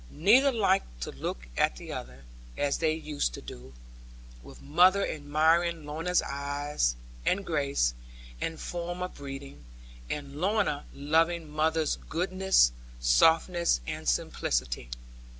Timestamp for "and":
7.23-7.45, 8.41-8.59, 10.09-10.37, 13.85-14.09